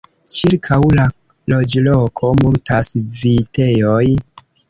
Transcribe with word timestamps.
Ĉirkaŭ 0.35 0.77
la 0.99 1.03
loĝloko 1.53 2.31
multas 2.41 2.91
vitejoj. 3.25 4.03